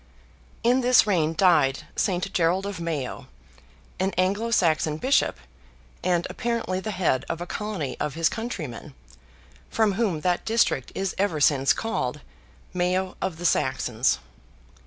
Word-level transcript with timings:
In 0.63 0.81
this 0.81 1.05
reign 1.05 1.35
died 1.35 1.85
Saint 1.95 2.33
Gerald 2.33 2.65
of 2.65 2.79
Mayo, 2.79 3.27
an 3.99 4.15
Anglo 4.17 4.49
Saxon 4.49 4.97
Bishop, 4.97 5.37
and 6.03 6.25
apparently 6.27 6.79
the 6.79 6.89
head 6.89 7.23
of 7.29 7.39
a 7.39 7.45
colony 7.45 7.95
of 7.99 8.15
his 8.15 8.27
countrymen, 8.27 8.95
from 9.69 9.91
whom 9.91 10.21
that 10.21 10.43
district 10.43 10.91
is 10.95 11.13
ever 11.19 11.39
since 11.39 11.71
called 11.71 12.21
"Mayo 12.73 13.15
of 13.21 13.37
the 13.37 13.45
Saxons." 13.45 14.17